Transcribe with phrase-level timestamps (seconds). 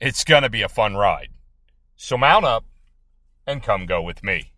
[0.00, 1.30] It's going to be a fun ride.
[1.96, 2.64] So mount up
[3.46, 4.52] and come go with me.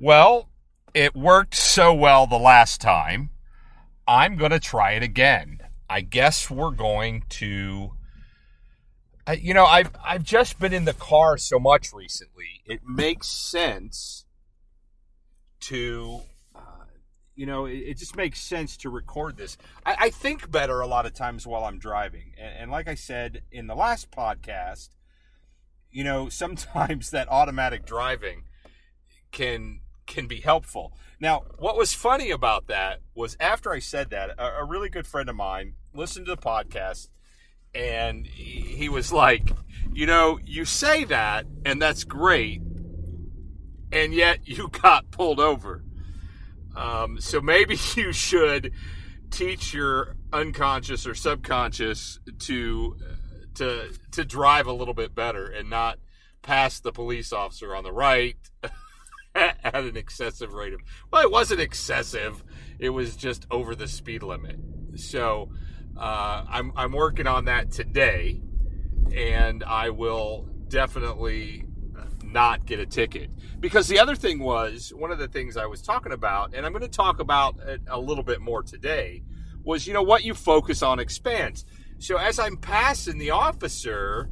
[0.00, 0.48] Well,
[0.92, 3.30] it worked so well the last time.
[4.06, 5.58] I'm going to try it again.
[5.88, 7.92] I guess we're going to
[9.32, 12.62] you know, I've I've just been in the car so much recently.
[12.66, 14.26] It makes sense
[15.60, 16.20] to
[17.34, 19.56] you know, it, it, just makes sense to record this.
[19.84, 22.32] I, I, think better a lot of times while I'm driving.
[22.38, 24.90] And, and, like I said in the last podcast,
[25.90, 28.44] you know, sometimes that automatic driving
[29.32, 30.92] can can be helpful.
[31.18, 35.06] Now, what was funny about that was after I said that, a, a really good
[35.06, 37.08] friend of mine listened to the podcast
[37.74, 39.50] and he was like,
[39.92, 42.60] you know, you say that and that's great,
[43.90, 45.82] and yet you got pulled over
[46.76, 48.72] um, so maybe you should
[49.30, 52.96] teach your unconscious or subconscious to
[53.54, 55.98] to to drive a little bit better and not
[56.42, 58.36] pass the police officer on the right
[59.34, 60.80] at an excessive rate of
[61.10, 62.44] well it wasn't excessive.
[62.78, 64.56] It was just over the speed limit.
[64.96, 65.50] So
[65.96, 68.42] uh, I'm, I'm working on that today
[69.14, 71.64] and i will definitely
[72.34, 73.30] not get a ticket.
[73.60, 76.72] Because the other thing was, one of the things I was talking about, and I'm
[76.72, 79.22] going to talk about a little bit more today,
[79.62, 81.64] was, you know, what you focus on expands.
[81.98, 84.28] So as I'm passing the officer,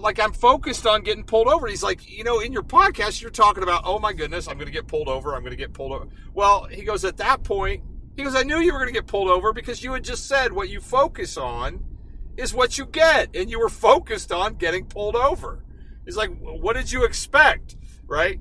[0.00, 1.68] like I'm focused on getting pulled over.
[1.68, 4.66] He's like, you know, in your podcast, you're talking about, oh my goodness, I'm going
[4.66, 5.34] to get pulled over.
[5.34, 6.08] I'm going to get pulled over.
[6.34, 7.84] Well, he goes, at that point,
[8.16, 10.26] he goes, I knew you were going to get pulled over because you had just
[10.26, 11.84] said what you focus on
[12.36, 13.36] is what you get.
[13.36, 15.62] And you were focused on getting pulled over.
[16.06, 18.38] It's like, what did you expect, right?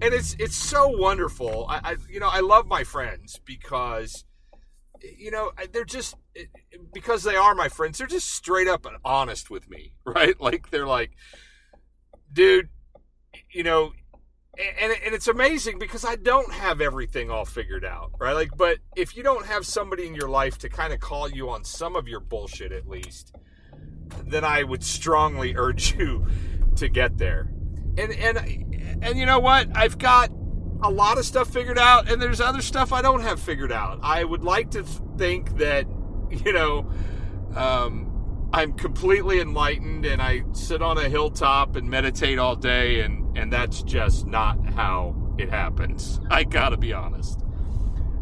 [0.00, 1.66] And it's it's so wonderful.
[1.68, 4.24] I, I you know I love my friends because
[5.00, 6.16] you know they're just
[6.92, 7.98] because they are my friends.
[7.98, 10.40] They're just straight up and honest with me, right?
[10.40, 11.12] Like they're like,
[12.32, 12.68] dude,
[13.52, 13.92] you know,
[14.58, 18.34] and, and it's amazing because I don't have everything all figured out, right?
[18.34, 21.48] Like, but if you don't have somebody in your life to kind of call you
[21.50, 23.34] on some of your bullshit at least,
[24.26, 26.26] then I would strongly urge you
[26.76, 27.48] to get there.
[27.98, 29.68] And and and you know what?
[29.76, 30.30] I've got
[30.82, 34.00] a lot of stuff figured out, and there's other stuff I don't have figured out.
[34.02, 35.86] I would like to think that
[36.44, 36.90] you know.
[37.54, 38.08] Um,
[38.54, 43.50] I'm completely enlightened and I sit on a hilltop and meditate all day and and
[43.50, 46.20] that's just not how it happens.
[46.30, 47.40] I gotta be honest.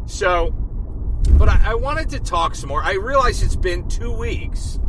[0.05, 0.51] So
[1.37, 2.83] but I, I wanted to talk some more.
[2.83, 4.79] I realize it's been two weeks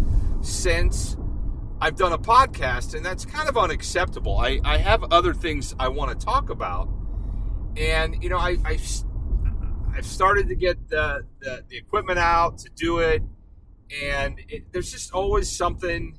[0.43, 1.17] since
[1.83, 4.39] I've done a podcast, and that's kind of unacceptable.
[4.39, 6.89] I, I have other things I want to talk about,
[7.77, 8.87] and you know, I, I've
[9.93, 13.25] I've started to get the, the, the equipment out to do it,
[14.01, 16.17] and it, there's just always something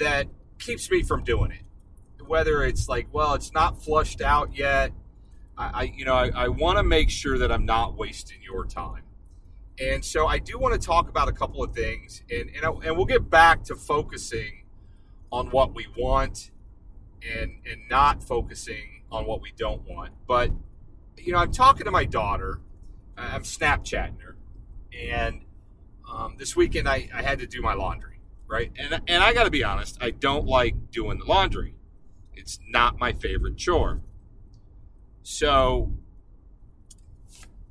[0.00, 0.26] that
[0.58, 1.62] keeps me from doing it.
[2.26, 4.90] Whether it's like, well, it's not flushed out yet.
[5.56, 8.66] I, I you know, I, I want to make sure that I'm not wasting your
[8.66, 9.04] time.
[9.80, 12.68] And so I do want to talk about a couple of things, and and, I,
[12.86, 14.64] and we'll get back to focusing
[15.30, 16.50] on what we want
[17.22, 20.12] and and not focusing on what we don't want.
[20.26, 20.50] But
[21.16, 22.60] you know, I'm talking to my daughter.
[23.16, 24.36] I'm Snapchatting her,
[24.98, 25.42] and
[26.10, 28.72] um, this weekend I, I had to do my laundry, right?
[28.78, 31.74] And and I got to be honest, I don't like doing the laundry.
[32.34, 34.02] It's not my favorite chore.
[35.22, 35.92] So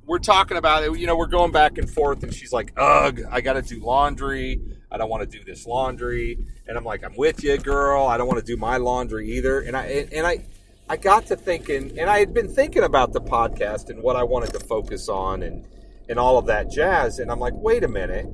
[0.06, 0.98] we're talking about it.
[0.98, 3.80] You know, we're going back and forth, and she's like, "Ugh, I got to do
[3.80, 4.60] laundry.
[4.90, 8.06] I don't want to do this laundry." And I'm like, "I'm with you, girl.
[8.06, 10.44] I don't want to do my laundry either." And I and I
[10.88, 14.24] I got to thinking, and I had been thinking about the podcast and what I
[14.24, 15.66] wanted to focus on, and
[16.08, 17.18] and all of that jazz.
[17.18, 18.26] And I'm like, wait a minute.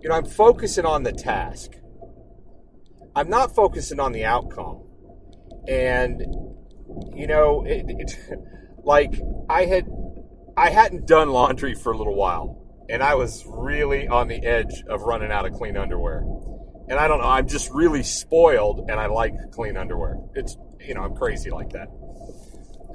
[0.00, 1.72] You know, I'm focusing on the task.
[3.14, 4.84] I'm not focusing on the outcome.
[5.68, 6.20] And
[7.14, 8.38] you know, it, it
[8.84, 9.86] like I had
[10.58, 14.82] I hadn't done laundry for a little while, and I was really on the edge
[14.88, 16.24] of running out of clean underwear.
[16.88, 20.16] And I don't know, I'm just really spoiled, and I like clean underwear.
[20.34, 21.86] It's, you know, I'm crazy like that.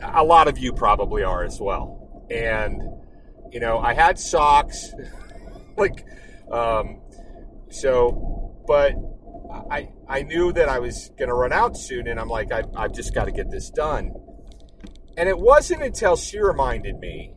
[0.01, 2.25] A lot of you probably are as well.
[2.29, 2.81] And,
[3.53, 4.93] you know, I had socks,
[5.77, 6.05] like,
[6.51, 6.99] um,
[7.69, 8.93] so, but
[9.71, 12.63] I, I knew that I was going to run out soon, and I'm like, I,
[12.75, 14.11] I've just got to get this done.
[15.15, 17.35] And it wasn't until she reminded me,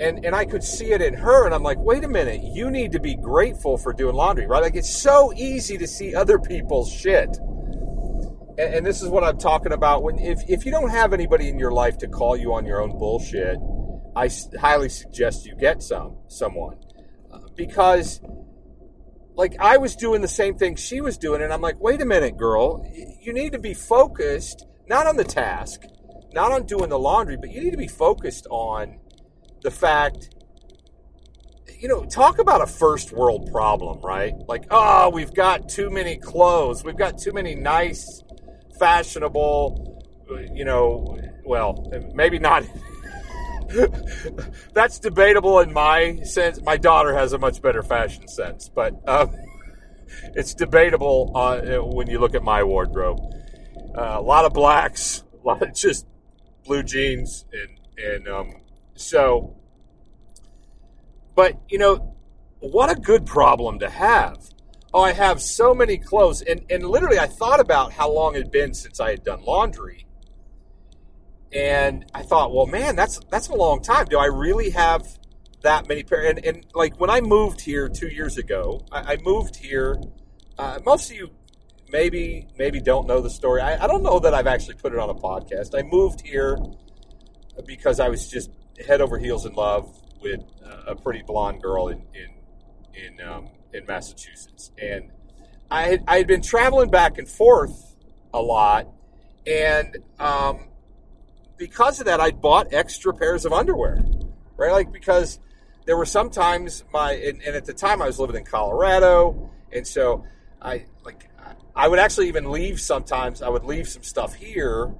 [0.00, 2.70] and, and I could see it in her, and I'm like, wait a minute, you
[2.70, 4.62] need to be grateful for doing laundry, right?
[4.62, 7.36] Like, it's so easy to see other people's shit.
[8.58, 10.02] And, and this is what I'm talking about.
[10.02, 12.80] When if, if you don't have anybody in your life to call you on your
[12.80, 13.58] own bullshit,
[14.14, 16.76] I highly suggest you get some someone
[17.54, 18.20] because
[19.34, 22.04] like I was doing the same thing she was doing, and I'm like, wait a
[22.04, 22.84] minute, girl,
[23.20, 25.82] you need to be focused not on the task,
[26.32, 28.98] not on doing the laundry, but you need to be focused on
[29.62, 30.30] the fact.
[31.80, 34.34] You know, talk about a first world problem, right?
[34.48, 36.82] Like, oh, we've got too many clothes.
[36.82, 38.24] We've got too many nice,
[38.80, 40.04] fashionable,
[40.52, 42.64] you know, well, maybe not
[44.72, 46.60] that's debatable in my sense.
[46.62, 49.34] My daughter has a much better fashion sense, but um,
[50.34, 53.20] it's debatable uh, when you look at my wardrobe.
[53.96, 56.06] Uh, a lot of blacks, a lot of just
[56.64, 58.54] blue jeans, and and um,
[58.98, 59.56] so.
[61.34, 62.16] But you know,
[62.60, 64.38] what a good problem to have.
[64.92, 68.38] Oh, I have so many clothes, and and literally, I thought about how long it
[68.38, 70.08] had been since I had done laundry
[71.52, 74.06] and I thought, well, man, that's that's a long time.
[74.06, 75.06] Do I really have
[75.62, 76.30] that many pairs?
[76.30, 79.96] And, and like when I moved here two years ago, I, I moved here.
[80.58, 81.30] Uh, most of you
[81.90, 83.62] maybe maybe don't know the story.
[83.62, 85.78] I, I don't know that I've actually put it on a podcast.
[85.78, 86.58] I moved here
[87.66, 88.50] because I was just
[88.86, 90.40] head over heels in love with
[90.86, 92.28] a pretty blonde girl in in
[92.94, 95.10] in, um, in Massachusetts, and
[95.70, 97.94] I had, I had been traveling back and forth
[98.34, 98.88] a lot,
[99.46, 100.68] and um,
[101.56, 104.02] because of that, I bought extra pairs of underwear,
[104.56, 104.72] right?
[104.72, 105.38] Like because
[105.86, 109.86] there were sometimes my and, and, at the time I was living in Colorado, and
[109.86, 110.24] so
[110.60, 111.30] I like
[111.76, 113.42] I would actually even leave sometimes.
[113.42, 114.92] I would leave some stuff here,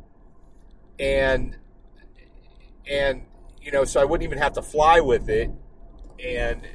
[1.00, 1.56] and
[2.88, 3.22] and
[3.68, 5.50] you know, so I wouldn't even have to fly with it.
[6.24, 6.66] And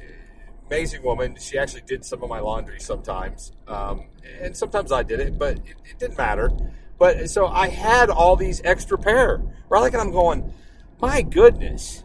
[0.68, 4.04] amazing woman, she actually did some of my laundry sometimes, um,
[4.40, 6.52] and sometimes I did it, but it, it didn't matter.
[6.96, 9.80] But so I had all these extra pair, right?
[9.80, 10.54] Like, and I'm going,
[11.00, 12.04] my goodness.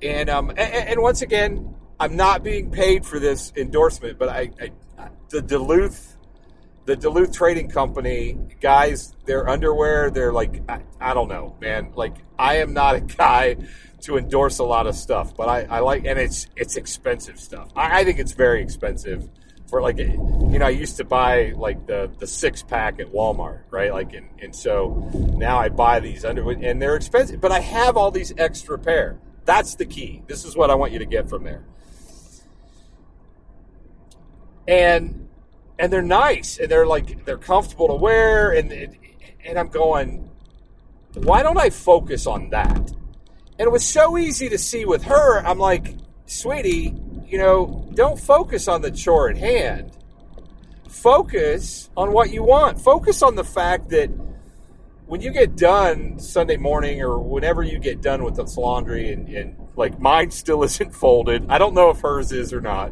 [0.00, 4.50] And um, and, and once again, I'm not being paid for this endorsement, but I,
[4.98, 6.16] I the Duluth,
[6.84, 11.90] the Duluth Trading Company guys, their underwear, they're like, I, I, don't know, man.
[11.96, 13.56] Like, I am not a guy
[14.02, 17.70] to endorse a lot of stuff, but I, I like, and it's it's expensive stuff.
[17.76, 19.28] I, I think it's very expensive
[19.68, 23.62] for like you know I used to buy like the the six pack at Walmart,
[23.70, 23.92] right?
[23.92, 27.96] Like and, and so now I buy these under and they're expensive, but I have
[27.96, 29.18] all these extra pair.
[29.44, 30.22] That's the key.
[30.26, 31.64] This is what I want you to get from there.
[34.68, 35.28] And
[35.78, 38.70] and they're nice and they're like they're comfortable to wear and
[39.44, 40.28] and I'm going
[41.14, 42.92] why don't I focus on that?
[43.62, 45.38] And it was so easy to see with her.
[45.46, 45.94] I'm like,
[46.26, 46.96] sweetie,
[47.28, 49.92] you know, don't focus on the chore at hand.
[50.88, 52.80] Focus on what you want.
[52.80, 54.10] Focus on the fact that
[55.06, 59.28] when you get done Sunday morning or whenever you get done with this laundry and,
[59.28, 61.46] and like mine still isn't folded.
[61.48, 62.88] I don't know if hers is or not.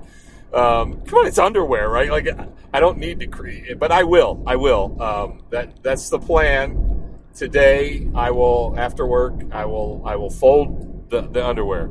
[0.55, 2.13] Um, come on, it's underwear, right?
[2.13, 2.29] Like
[2.73, 4.41] I don't need to create, it, but I will.
[4.47, 5.03] I will.
[5.03, 7.00] Um, that that's the plan.
[7.41, 9.33] Today, I will after work.
[9.51, 10.03] I will.
[10.05, 11.91] I will fold the, the underwear,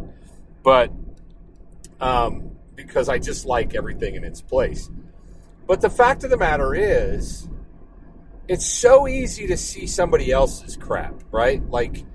[0.62, 0.92] but
[2.00, 4.92] um, because I just like everything in its place.
[5.66, 7.50] But the fact of the matter is,
[8.48, 11.68] it's so easy to see somebody else's crap, right?
[11.68, 12.06] Like,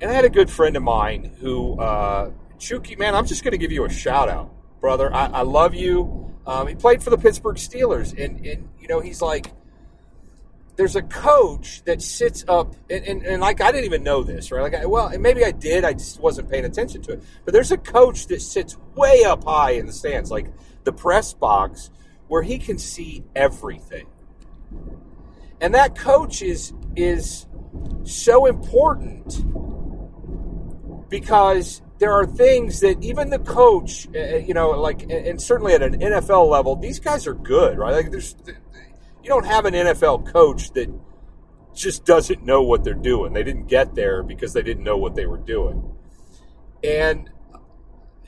[0.00, 3.52] and I had a good friend of mine who, uh, Chucky, man, I'm just going
[3.52, 5.14] to give you a shout out, brother.
[5.14, 6.34] I, I love you.
[6.46, 9.52] Um, he played for the Pittsburgh Steelers, and, and you know, he's like,
[10.78, 14.52] there's a coach that sits up and, and, and, like I didn't even know this,
[14.52, 14.62] right?
[14.62, 17.24] Like, I, well, maybe I did, I just wasn't paying attention to it.
[17.44, 20.46] But there's a coach that sits way up high in the stands, like
[20.84, 21.90] the press box,
[22.28, 24.06] where he can see everything.
[25.60, 27.46] And that coach is is
[28.04, 29.44] so important
[31.10, 35.72] because there are things that even the coach, uh, uh, you know, like, and certainly
[35.72, 37.92] at an NFL level, these guys are good, right?
[37.92, 38.36] Like, there's
[39.28, 40.88] you don't have an NFL coach that
[41.74, 43.34] just doesn't know what they're doing.
[43.34, 45.94] They didn't get there because they didn't know what they were doing.
[46.82, 47.28] And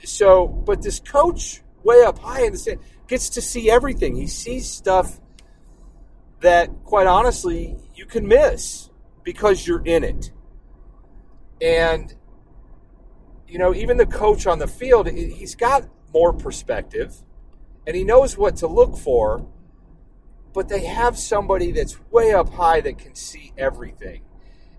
[0.04, 4.14] so, but this coach way up high in the stand gets to see everything.
[4.14, 5.18] He sees stuff
[6.40, 8.90] that, quite honestly, you can miss
[9.24, 10.30] because you're in it.
[11.62, 12.14] And,
[13.48, 17.14] you know, even the coach on the field, he's got more perspective
[17.86, 19.46] and he knows what to look for
[20.52, 24.22] but they have somebody that's way up high that can see everything.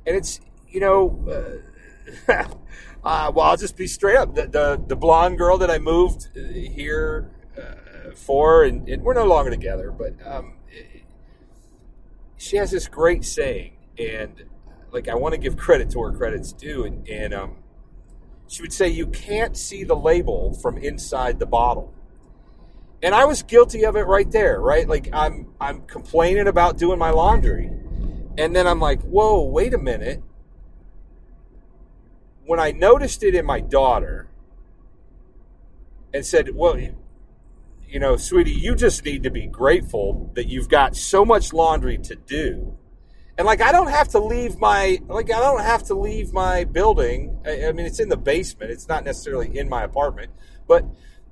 [0.05, 1.61] And it's, you know,
[2.27, 2.31] uh,
[3.03, 4.35] uh, well, I'll just be straight up.
[4.35, 9.13] The, the, the blonde girl that I moved uh, here uh, for, and, and, we're
[9.13, 10.55] no longer together, but um,
[12.41, 14.43] she has this great saying, and
[14.91, 17.55] like I want to give credit to where credit's due, and, and um,
[18.47, 21.93] she would say, "You can't see the label from inside the bottle."
[23.03, 24.88] And I was guilty of it right there, right?
[24.88, 27.72] Like I'm I'm complaining about doing my laundry.
[28.38, 30.22] And then I'm like, "Whoa, wait a minute."
[32.46, 34.29] When I noticed it in my daughter
[36.13, 40.96] and said, "Well, you know, sweetie, you just need to be grateful that you've got
[40.96, 42.77] so much laundry to do."
[43.38, 46.63] And like I don't have to leave my like I don't have to leave my
[46.65, 47.39] building.
[47.46, 48.72] I, I mean, it's in the basement.
[48.72, 50.31] It's not necessarily in my apartment,
[50.67, 50.86] but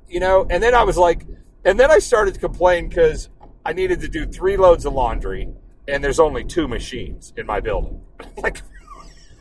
[0.08, 1.26] you know, and then I was like,
[1.66, 3.30] and then I started to complain because
[3.66, 5.50] I needed to do three loads of laundry,
[5.88, 8.02] and there's only two machines in my building.
[8.38, 8.62] like,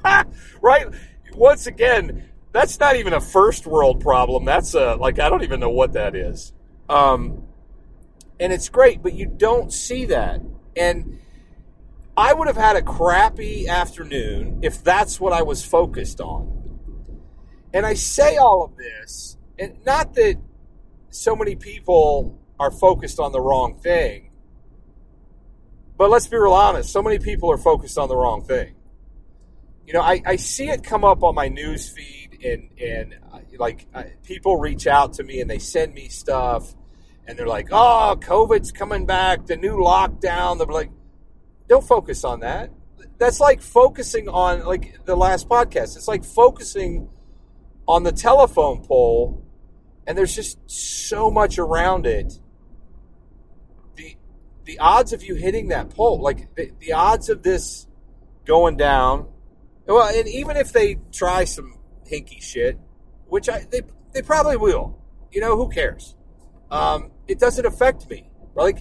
[0.62, 0.86] right?
[1.34, 4.44] Once again, that's not even a first world problem.
[4.44, 6.52] That's a like I don't even know what that is.
[6.88, 7.44] Um,
[8.40, 10.40] and it's great, but you don't see that.
[10.76, 11.20] And
[12.16, 16.80] I would have had a crappy afternoon if that's what I was focused on.
[17.72, 20.36] And I say all of this, and not that
[21.10, 24.30] so many people are focused on the wrong thing.
[25.96, 28.74] But let's be real honest, so many people are focused on the wrong thing.
[29.86, 33.38] You know, I, I see it come up on my news feed, and, and uh,
[33.58, 36.74] like uh, people reach out to me and they send me stuff,
[37.26, 40.58] and they're like, oh, COVID's coming back, the new lockdown.
[40.58, 40.90] They're like,
[41.68, 42.70] don't focus on that.
[43.18, 47.08] That's like focusing on, like the last podcast, it's like focusing
[47.88, 49.44] on the telephone pole
[50.08, 52.32] and there's just so much around it.
[53.94, 54.16] The
[54.64, 57.86] the odds of you hitting that pole, like the, the odds of this
[58.46, 59.28] going down,
[59.86, 61.78] well, and even if they try some
[62.10, 62.78] hinky shit,
[63.26, 63.82] which I they
[64.14, 64.98] they probably will,
[65.30, 66.16] you know, who cares?
[66.70, 68.30] Um, it doesn't affect me.
[68.54, 68.78] Like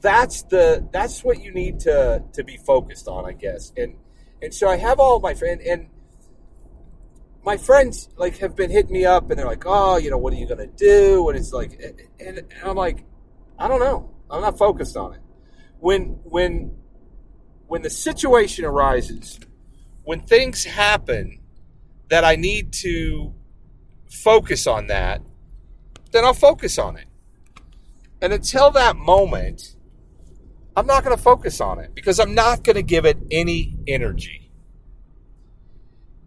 [0.00, 3.74] that's the that's what you need to to be focused on, I guess.
[3.76, 3.96] And
[4.40, 5.88] and so I have all my friends and
[7.44, 10.32] my friends like have been hitting me up and they're like, "Oh, you know, what
[10.32, 11.80] are you gonna do?" And it's like,
[12.20, 13.04] and, and I'm like,
[13.58, 14.10] I don't know.
[14.30, 15.20] I'm not focused on it.
[15.80, 16.76] When when
[17.66, 19.40] when the situation arises,
[20.04, 21.40] when things happen
[22.10, 23.34] that I need to
[24.10, 25.22] focus on that,
[26.10, 27.06] then I'll focus on it.
[28.20, 29.76] And until that moment,
[30.76, 33.76] I'm not going to focus on it because I'm not going to give it any
[33.86, 34.50] energy.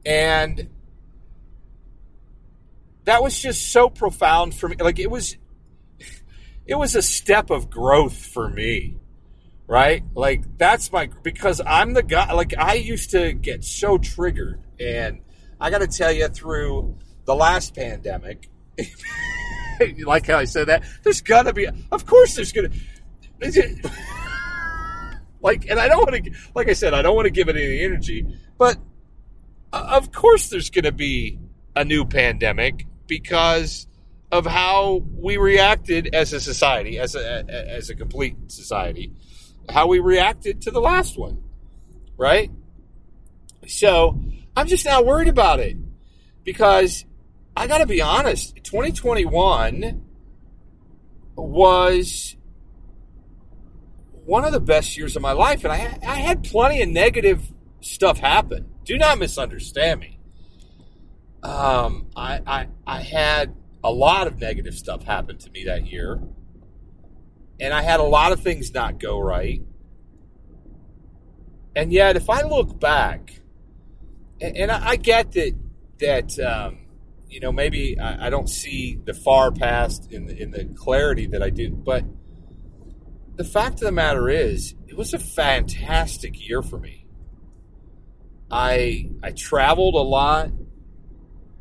[0.06, 0.70] And
[3.06, 4.76] that was just so profound for me.
[4.80, 5.38] Like it was,
[6.66, 8.98] it was a step of growth for me,
[9.68, 10.04] right?
[10.14, 12.34] Like that's my because I'm the guy.
[12.34, 15.22] Like I used to get so triggered, and
[15.60, 18.50] I got to tell you, through the last pandemic,
[20.06, 22.70] like how I said that, there's gonna be, of course, there's gonna.
[25.42, 27.56] like, and I don't want to, like I said, I don't want to give it
[27.56, 28.26] any energy,
[28.58, 28.78] but
[29.72, 31.38] uh, of course, there's going to be
[31.76, 33.88] a new pandemic because
[34.32, 39.14] of how we reacted as a society, as a as a complete society,
[39.70, 41.44] how we reacted to the last one,
[42.18, 42.52] right?
[43.68, 44.20] So
[44.56, 45.78] I'm just now worried about it
[46.44, 47.06] because
[47.56, 48.56] I got to be honest.
[48.64, 50.04] 2021
[51.36, 52.36] was
[54.26, 57.48] one of the best years of my life, and I I had plenty of negative
[57.82, 58.70] stuff happen.
[58.84, 60.15] Do not misunderstand me
[61.46, 66.20] um, I, I, I had a lot of negative stuff happen to me that year.
[67.60, 69.62] And I had a lot of things not go right.
[71.76, 73.42] And yet, if I look back,
[74.42, 75.56] and, and I, I, get that,
[76.00, 76.80] that um,
[77.30, 81.28] you know, maybe I, I, don't see the far past in the, in the clarity
[81.28, 82.04] that I do, but
[83.36, 87.06] the fact of the matter is, it was a fantastic year for me.
[88.50, 90.52] I I traveled a lot.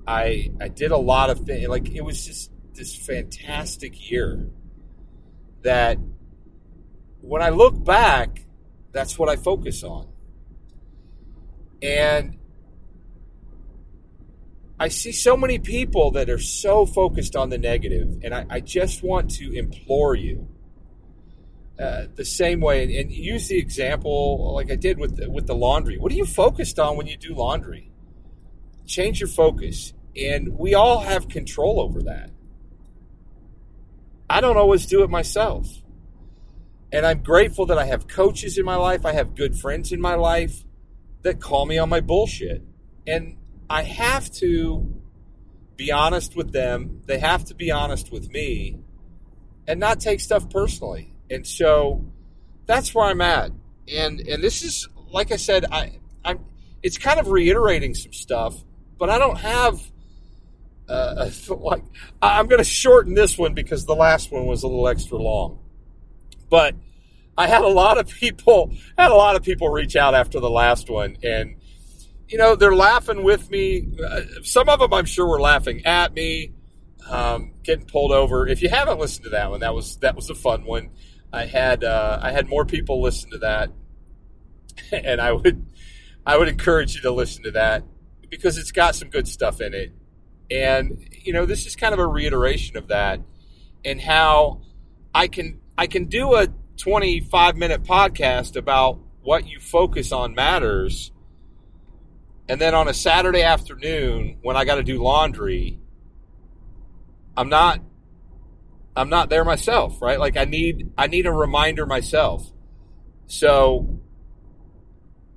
[0.07, 1.69] I I did a lot of things.
[1.69, 4.51] Like it was just this fantastic year.
[5.63, 5.99] That
[7.21, 8.45] when I look back,
[8.93, 10.09] that's what I focus on.
[11.83, 12.39] And
[14.79, 18.61] I see so many people that are so focused on the negative, and I, I
[18.61, 20.49] just want to implore you.
[21.79, 25.49] Uh, the same way, and, and, use the example like I did with the, with
[25.49, 25.99] the laundry.
[25.99, 27.91] What are you focused on when you do laundry?
[28.87, 29.93] Change your focus.
[30.17, 32.31] And we all have control over that.
[34.29, 35.69] I don't always do it myself.
[36.93, 40.01] And I'm grateful that I have coaches in my life, I have good friends in
[40.01, 40.65] my life
[41.23, 42.63] that call me on my bullshit.
[43.07, 43.37] And
[43.69, 45.03] I have to
[45.77, 47.03] be honest with them.
[47.07, 48.79] They have to be honest with me
[49.67, 51.13] and not take stuff personally.
[51.31, 52.05] And so
[52.67, 53.51] that's where I'm at.
[53.93, 56.45] And and this is like I said, I I'm
[56.83, 58.63] it's kind of reiterating some stuff,
[58.99, 59.81] but I don't have
[60.89, 61.85] uh, like
[62.21, 65.59] I'm going to shorten this one because the last one was a little extra long.
[66.51, 66.75] But
[67.37, 70.51] I had a lot of people had a lot of people reach out after the
[70.51, 71.57] last one, and
[72.29, 73.89] you know they're laughing with me.
[74.05, 76.53] Uh, some of them, I'm sure, were laughing at me,
[77.09, 78.47] um, getting pulled over.
[78.47, 80.91] If you haven't listened to that one, that was that was a fun one.
[81.33, 83.71] I had uh, I had more people listen to that,
[84.93, 85.67] and I would
[86.25, 87.85] I would encourage you to listen to that
[88.37, 89.93] because it's got some good stuff in it.
[90.51, 93.21] And you know, this is kind of a reiteration of that
[93.85, 94.63] and how
[95.15, 101.13] I can I can do a 25 minute podcast about what you focus on matters.
[102.49, 105.79] And then on a Saturday afternoon when I got to do laundry,
[107.37, 107.81] I'm not
[108.97, 110.19] I'm not there myself, right?
[110.19, 112.51] Like I need I need a reminder myself.
[113.27, 114.01] So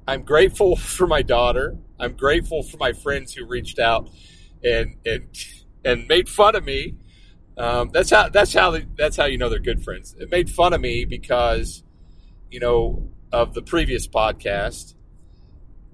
[0.08, 1.77] I'm grateful for my daughter.
[2.00, 4.10] I'm grateful for my friends who reached out
[4.63, 5.27] and and
[5.84, 6.96] and made fun of me.
[7.58, 10.16] Um, that's how that's how they, that's how you know they're good friends.
[10.20, 11.84] It made fun of me because
[12.51, 14.94] you know of the previous podcast.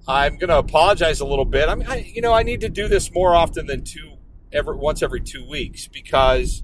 [0.06, 1.70] I'm going to apologize a little bit.
[1.70, 4.18] I mean, I, you know, I need to do this more often than two
[4.52, 6.64] every once every two weeks because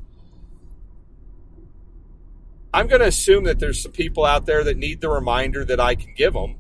[2.74, 5.80] I'm going to assume that there's some people out there that need the reminder that
[5.80, 6.58] I can give them,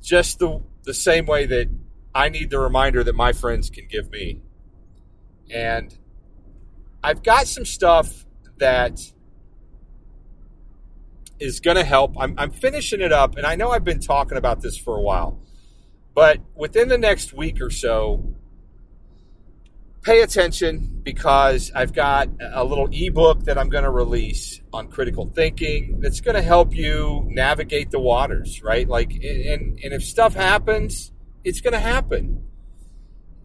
[0.00, 1.68] just the the same way that
[2.14, 4.40] I need the reminder that my friends can give me.
[5.50, 5.96] And
[7.02, 8.24] I've got some stuff
[8.58, 9.00] that
[11.38, 12.14] is going to help.
[12.18, 15.02] I'm, I'm finishing it up, and I know I've been talking about this for a
[15.02, 15.38] while,
[16.14, 18.34] but within the next week or so,
[20.06, 25.32] pay attention because I've got a little ebook that I'm going to release on critical
[25.34, 28.88] thinking that's going to help you navigate the waters, right?
[28.88, 31.10] Like, and, and if stuff happens,
[31.42, 32.44] it's going to happen.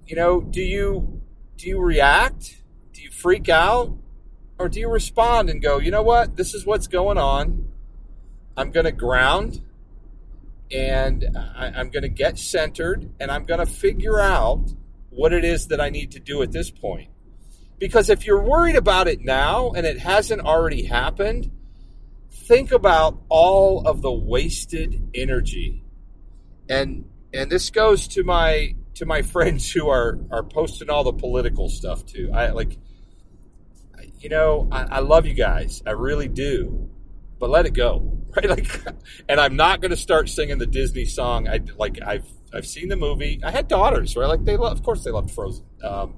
[0.05, 1.23] You know, do you
[1.57, 2.61] do you react?
[2.93, 3.97] Do you freak out?
[4.59, 6.37] Or do you respond and go, you know what?
[6.37, 7.71] This is what's going on.
[8.55, 9.63] I'm going to ground
[10.69, 14.71] and I, am going to get centered and I'm going to figure out
[15.11, 17.09] what it is that I need to do at this point.
[17.77, 21.51] Because if you're worried about it now and it hasn't already happened,
[22.31, 25.83] think about all of the wasted energy.
[26.69, 31.13] And and this goes to my to my friends who are are posting all the
[31.13, 32.31] political stuff too.
[32.33, 32.77] I like,
[34.19, 36.89] you know, I, I love you guys, I really do,
[37.39, 38.49] but let it go, right?
[38.49, 38.69] Like,
[39.27, 41.47] and I'm not going to start singing the Disney song.
[41.47, 43.39] I like I've I've seen the movie.
[43.43, 44.27] I had daughters, right?
[44.27, 45.65] Like they love, of course, they loved Frozen.
[45.83, 46.15] Um,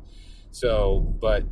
[0.51, 1.43] so, but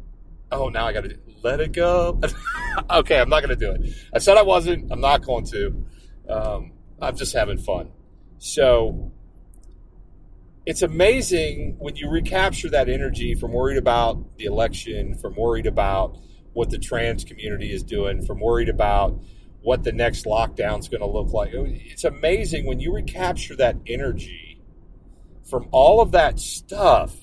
[0.52, 2.20] oh, now I got to let it go.
[2.90, 3.94] okay, I'm not going to do it.
[4.14, 4.92] I said I wasn't.
[4.92, 5.86] I'm not going to.
[6.30, 7.92] Um, I'm just having fun.
[8.38, 9.12] So
[10.66, 16.18] it's amazing when you recapture that energy from worried about the election, from worried about
[16.54, 19.20] what the trans community is doing, from worried about
[19.62, 21.52] what the next lockdown is going to look like.
[21.54, 24.51] It's amazing when you recapture that energy
[25.52, 27.16] from all of that stuff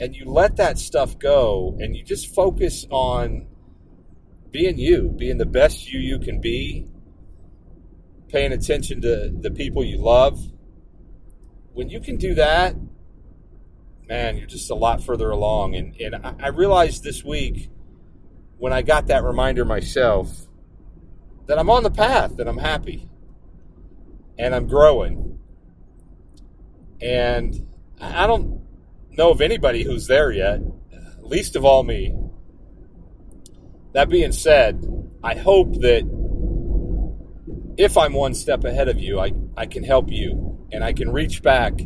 [0.00, 3.46] and you let that stuff go and you just focus on
[4.50, 6.88] being you, being the best you you can be,
[8.26, 10.40] paying attention to the people you love
[11.72, 12.74] when you can do that,
[14.08, 15.76] man, you're just a lot further along.
[15.76, 17.70] And, and I realized this week
[18.58, 20.46] when I got that reminder myself
[21.46, 23.08] that I'm on the path, that I'm happy
[24.38, 25.29] and I'm growing.
[27.00, 27.66] And
[28.00, 28.62] I don't
[29.10, 30.60] know of anybody who's there yet,
[31.20, 32.14] least of all me.
[33.92, 34.84] That being said,
[35.22, 36.02] I hope that
[37.76, 41.10] if I'm one step ahead of you, I, I can help you and I can
[41.12, 41.80] reach back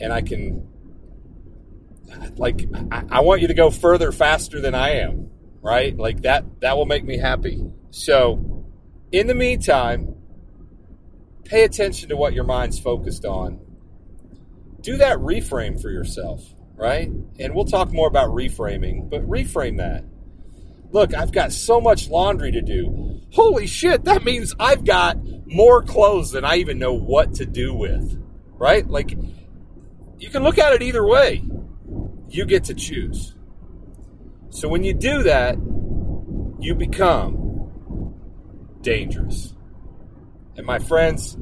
[0.00, 0.68] and I can
[2.36, 5.30] like I, I want you to go further faster than I am,
[5.62, 5.96] right?
[5.96, 7.64] Like that that will make me happy.
[7.90, 8.66] So
[9.12, 10.14] in the meantime,
[11.44, 13.60] pay attention to what your mind's focused on.
[14.86, 16.44] Do that reframe for yourself,
[16.76, 17.08] right?
[17.40, 20.04] And we'll talk more about reframing, but reframe that.
[20.92, 23.20] Look, I've got so much laundry to do.
[23.32, 27.74] Holy shit, that means I've got more clothes than I even know what to do
[27.74, 28.16] with,
[28.52, 28.86] right?
[28.86, 29.18] Like,
[30.18, 31.42] you can look at it either way.
[32.28, 33.34] You get to choose.
[34.50, 35.56] So when you do that,
[36.60, 38.14] you become
[38.82, 39.52] dangerous.
[40.56, 41.36] And my friends,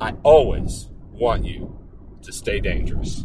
[0.00, 1.83] I always want you
[2.24, 3.24] to stay dangerous.